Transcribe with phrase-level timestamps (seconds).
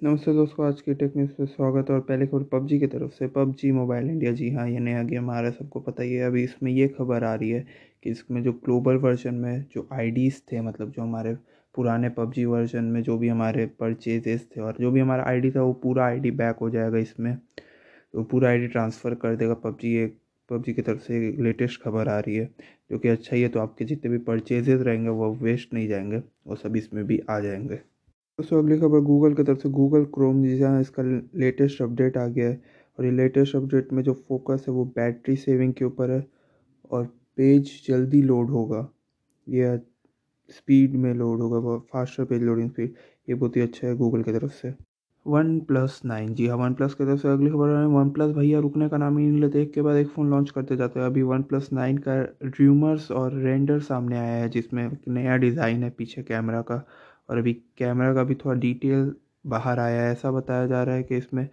[0.00, 3.26] नमस्ते दोस्तों, आज की टेक्निक्स पे स्वागत है और पहले खबर पबजी की तरफ़ से।
[3.26, 6.26] पबजी मोबाइल इंडिया जी हाँ ये नया गेम आ रहा है, सबको पता ही है।
[6.26, 7.64] अभी इसमें ये खबर आ रही है
[8.04, 11.34] कि इसमें जो ग्लोबल वर्जन में जो आईडीज़ थे मतलब जो हमारे
[11.74, 15.62] पुराने पबजी वर्जन में जो भी हमारे परचेजेस थे और जो भी हमारा आईडी था,
[15.62, 17.36] वो पूरा आईडी बैक हो जाएगा इसमें।
[18.14, 20.18] तो पूरा आईडी ट्रांसफ़र कर देगा पबजी एक
[20.48, 22.50] पबजी की तरफ़ से लेटेस्ट खबर आ रही है,
[22.90, 26.22] जो कि अच्छा ही है। तो आपके जितने भी परचेजेस रहेंगे, वो वेस्ट नहीं जाएँगे,
[26.46, 27.80] वो सब इसमें भी आ जाएँगे।
[28.38, 31.02] दोस्तों अगली खबर गूगल की तरफ़ से गूगल क्रोम जहाँ इसका
[31.40, 32.60] लेटेस्ट अपडेट आ गया है।
[32.98, 36.26] और ये लेटेस्ट अपडेट में जो फोकस है वो बैटरी सेविंग के ऊपर है
[36.90, 37.04] और
[37.36, 38.86] पेज जल्दी लोड होगा।
[39.46, 39.76] ये
[40.50, 42.94] स्पीड में लोड होगा फास्टर पेज लोडिंग स्पीड
[43.28, 44.74] ये बहुत ही अच्छा है गूगल की तरफ़ से।
[45.26, 48.34] वन प्लस नाइन जी हाँ वन प्लस की तरफ़ से अगली खबर है। वन प्लस
[48.36, 51.00] भैया रुकने का नाम ही नहीं लेते, एक के बाद एक फ़ोन लॉन्च करते जाते
[51.00, 55.36] हैं। अभी वन प्लस नाइन का र्यूमर्स और रेंडर सामने आया है, जिसमें एक नया
[55.38, 56.84] डिज़ाइन है पीछे कैमरा का।
[57.28, 59.14] और अभी कैमरा का भी थोड़ा डिटेल
[59.46, 61.48] बाहर आया है, ऐसा बताया जा रहा है कि इसमें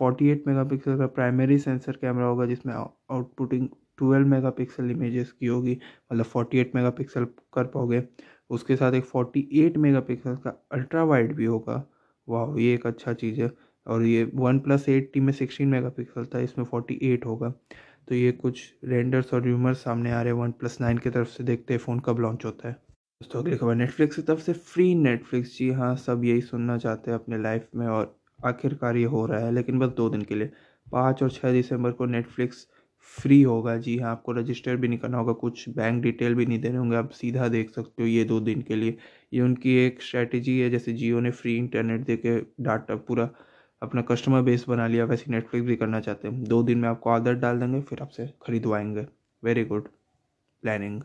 [0.00, 5.78] 48 मेगापिक्सल का प्राइमरी सेंसर कैमरा होगा, जिसमें आउटपुटिंग 12 मेगापिक्सल इमेजेस की होगी
[6.12, 8.02] मतलब 48 मेगापिक्सल कर पाओगे।
[8.50, 11.82] उसके साथ एक 48 मेगापिक्सल का अल्ट्रा वाइड भी होगा।
[12.28, 13.50] वाह ये एक अच्छा चीज़ है।
[13.86, 17.50] और ये वन प्लस एट टी में सिक्सटीन मेगा पिक्सल था, इसमें फोर्टी एट होगा।
[18.08, 21.28] तो ये कुछ रेंडर्स और र्यूमर्स सामने आ रहे हैं वन प्लस नाइन की तरफ़
[21.28, 22.83] से देखते हैं फ़ोन कब लॉन्च होता है।
[23.20, 27.10] दोस्तों अगली खबर नेटफ्लिक्स की तरफ़ से फ्री नेटफ्लिक्स जी हाँ सब यही सुनना चाहते
[27.10, 30.34] हैं अपने लाइफ में और आखिरकार ये हो रहा है, लेकिन बस दो दिन के
[30.34, 30.50] लिए।
[30.92, 32.66] पाँच और छः दिसंबर को नेटफ्लिक्स
[33.18, 36.60] फ्री होगा। जी हाँ आपको रजिस्टर भी नहीं करना होगा, कुछ बैंक डिटेल भी नहीं
[36.60, 38.96] देने होंगे, आप सीधा देख सकते हो ये दो दिन के लिए।
[39.32, 43.30] ये उनकी एक स्ट्रैटेजी है, जैसे जियो ने फ्री इंटरनेट दे के डाटा पूरा
[43.82, 47.10] अपना कस्टमर बेस बना लिया, वैसे नेटफ्लिक्स भी करना चाहते हैं। दो दिन में आपको
[47.10, 49.06] आदत डाल देंगे, फिर आपसे खरीदवाएँगे।
[49.42, 49.88] वेरी गुड
[50.62, 51.02] प्लानिंग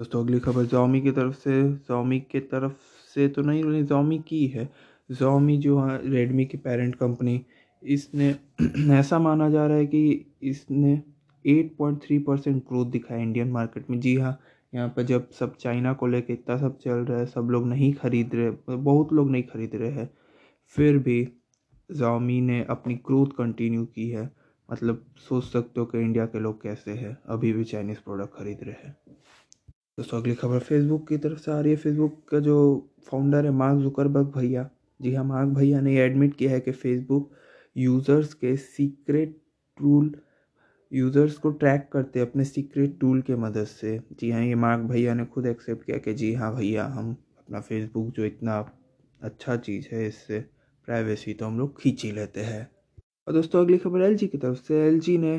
[0.00, 1.52] दोस्तों, अगली खबर जॉमी की तरफ़ से।
[1.88, 2.72] जॉमी के तरफ़
[3.14, 4.68] से तो नहीं जोमी की है।
[5.10, 7.40] जॉमी जो है रेडमी की पेरेंट कंपनी
[7.82, 8.28] इसने
[8.98, 10.02] ऐसा माना जा रहा है कि
[10.42, 10.94] इसने
[11.44, 14.38] 8.3 परसेंट ग्रोथ दिखाया इंडियन मार्केट में। जी हाँ
[14.74, 17.92] यहाँ पर जब सब चाइना को लेके इतना सब चल रहा है, सब लोग नहीं
[17.94, 20.10] खरीद रहे, बहुत लोग नहीं खरीद रहे हैं,
[20.76, 21.22] फिर भी
[21.90, 24.30] जोमी ने अपनी ग्रोथ कंटिन्यू की है।
[24.68, 28.58] मतलब सोच सकते हो कि इंडिया के लोग कैसे हैं, अभी भी चाइनीज़ प्रोडक्ट खरीद
[28.62, 29.07] रहे हैं।
[29.98, 32.56] दोस्तों, अगली खबर फेसबुक की तरफ़ से आ रही है। फेसबुक का जो
[33.06, 34.68] फाउंडर है मार्क जुकरबर्ग भैया।
[35.00, 37.30] जी हाँ मार्क भैया ने एडमिट किया है कि फेसबुक
[37.76, 39.36] यूज़र्स के सीक्रेट
[39.78, 40.14] टूल
[40.92, 45.14] यूज़र्स को ट्रैक करते अपने सीक्रेट टूल के मदद से। जी हाँ ये मार्क भैया
[45.14, 48.64] ने खुद एक्सेप्ट किया कि जी हाँ भैया, हम अपना फेसबुक जो इतना
[49.20, 50.40] अच्छा चीज़ है, इससे
[50.88, 52.68] प्राइवेसी तो हम लोग खींच ही लेते हैं।
[53.28, 55.32] और दोस्तों, अगली खबर एलजी की तरफ़ से। एलजी ने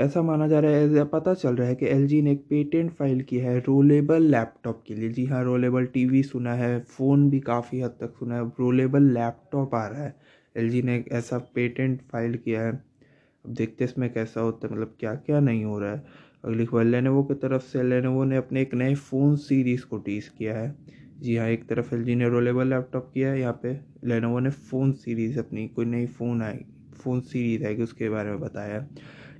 [0.00, 3.22] ऐसा माना जा रहा है, पता चल रहा है कि एलजी ने एक पेटेंट फ़ाइल
[3.22, 7.80] किया है रोलेबल लैपटॉप के लिए। जी हाँ रोलेबल टीवी सुना है फ़ोन भी काफ़ी
[7.80, 10.14] हद तक सुना है रोलेबल लैपटॉप आ रहा है।
[10.56, 15.14] एलजी ने ऐसा पेटेंट फ़ाइल किया है। अब देखते इसमें कैसा होता है मतलब क्या
[15.16, 16.04] क्या नहीं हो रहा है।
[16.44, 20.28] अगली खबर लेनोवो की तरफ़ से। लेनोवो ने अपने एक नए फ़ोन सीरीज़ को टीज़
[20.30, 20.74] किया है।
[21.18, 24.92] जी हाँ एक तरफ़ एलजी ने रोलेबल लैपटॉप किया है, यहाँ पे लेनोवो ने फ़ोन
[24.92, 26.64] सीरीज़ अपनी, कोई नई फ़ोन आई
[26.94, 28.86] फ़ोन सीरीज़ आएगी उसके बारे में बताया।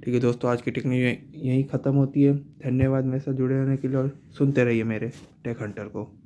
[0.05, 3.77] ठीक है दोस्तों, आज की टेक्निक यहीं ख़त्म होती है। धन्यवाद मेरे साथ जुड़े रहने
[3.77, 5.09] के लिए और सुनते रहिए मेरे
[5.45, 6.22] टेक हंटर को।